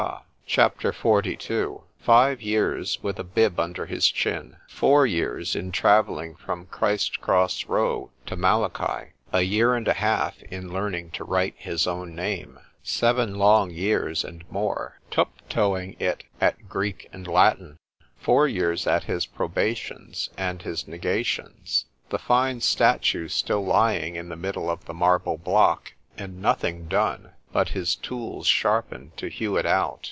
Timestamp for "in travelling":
5.55-6.35